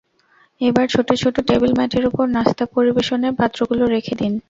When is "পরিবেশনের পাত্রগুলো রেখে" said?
2.75-4.13